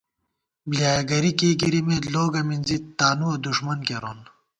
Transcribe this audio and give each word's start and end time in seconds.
بۡلیایہ 0.67 1.07
گری 1.09 1.31
کېئی 1.39 1.55
گِرِمېت 1.61 2.03
لوگہ 2.13 2.41
مِنزی 2.47 2.77
تانُوَہ 2.97 3.33
دݭمن 3.45 3.79
کېرون 3.87 4.19